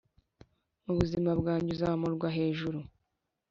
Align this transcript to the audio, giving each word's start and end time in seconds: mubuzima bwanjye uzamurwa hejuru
mubuzima 0.85 1.31
bwanjye 1.39 1.69
uzamurwa 1.75 2.27
hejuru 2.37 2.79